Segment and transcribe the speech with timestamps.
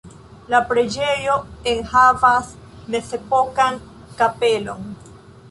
[0.51, 1.35] La preĝejo
[1.73, 2.49] enhavas
[2.95, 3.79] mezepokan
[4.23, 4.91] kapelon.